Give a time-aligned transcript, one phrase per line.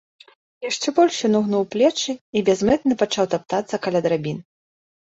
[0.69, 4.47] Яшчэ больш ён угнуў плечы і бязмэтна пачаў таптацца каля драбін.